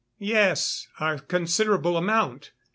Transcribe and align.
_Yes: 0.17 0.87
a 0.99 1.19
considerable 1.19 1.95
amount. 1.95 2.53